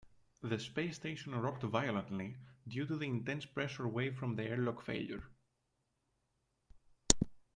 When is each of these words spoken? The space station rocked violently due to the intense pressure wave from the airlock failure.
The 0.41 0.57
space 0.57 0.95
station 0.95 1.35
rocked 1.35 1.61
violently 1.61 2.35
due 2.67 2.87
to 2.87 2.97
the 2.97 3.05
intense 3.05 3.45
pressure 3.45 3.87
wave 3.87 4.17
from 4.17 4.35
the 4.35 4.41
airlock 4.45 4.81
failure. 4.81 5.27